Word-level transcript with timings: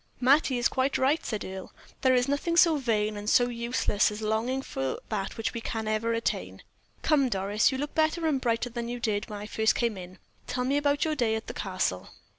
"Mattie 0.19 0.57
is 0.57 0.67
quite 0.67 0.97
right," 0.97 1.23
said 1.23 1.45
Earle. 1.45 1.71
"There 2.01 2.15
is 2.15 2.27
nothing 2.27 2.57
so 2.57 2.77
vain 2.77 3.15
and 3.15 3.29
so 3.29 3.49
useless 3.49 4.09
as 4.09 4.23
longing 4.23 4.63
for 4.63 4.99
that 5.09 5.37
which 5.37 5.53
we 5.53 5.61
can 5.61 5.85
never 5.85 6.11
attain. 6.13 6.63
Come, 7.03 7.29
Doris, 7.29 7.71
you 7.71 7.77
look 7.77 7.93
better 7.93 8.25
and 8.25 8.41
brighter 8.41 8.71
than 8.71 8.89
you 8.89 8.99
did 8.99 9.29
when 9.29 9.37
I 9.37 9.45
first 9.45 9.75
came 9.75 9.97
in. 9.97 10.17
Tell 10.47 10.63
me 10.65 10.73
all 10.73 10.79
about 10.79 11.05
your 11.05 11.13
day 11.13 11.35
at 11.35 11.45
the 11.45 11.53
Castle." 11.53 12.09